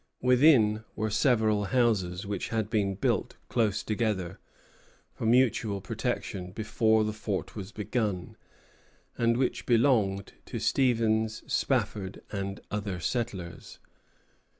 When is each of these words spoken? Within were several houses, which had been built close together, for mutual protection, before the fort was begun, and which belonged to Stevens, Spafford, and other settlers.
Within 0.23 0.83
were 0.95 1.11
several 1.11 1.65
houses, 1.65 2.25
which 2.25 2.49
had 2.49 2.71
been 2.71 2.95
built 2.95 3.37
close 3.49 3.83
together, 3.83 4.39
for 5.13 5.27
mutual 5.27 5.79
protection, 5.79 6.49
before 6.53 7.03
the 7.03 7.13
fort 7.13 7.55
was 7.55 7.71
begun, 7.71 8.35
and 9.15 9.37
which 9.37 9.67
belonged 9.67 10.33
to 10.47 10.57
Stevens, 10.57 11.43
Spafford, 11.45 12.23
and 12.31 12.61
other 12.71 12.99
settlers. 12.99 13.77